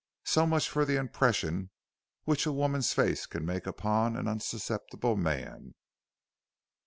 [0.25, 1.69] So much for the impression
[2.23, 5.75] which a woman's face can make upon an unsusceptible man."